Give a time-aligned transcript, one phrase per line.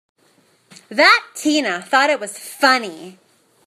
[0.89, 3.19] That Tina thought it was funny!